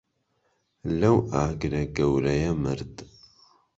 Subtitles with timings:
[0.99, 2.95] لەو ئاگرە گەورەیە مرد.